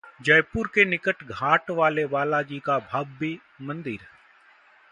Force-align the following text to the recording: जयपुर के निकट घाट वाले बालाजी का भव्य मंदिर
जयपुर 0.21 0.67
के 0.75 0.85
निकट 0.85 1.23
घाट 1.23 1.69
वाले 1.71 2.05
बालाजी 2.05 2.59
का 2.59 2.77
भव्य 2.93 3.37
मंदिर 3.61 3.99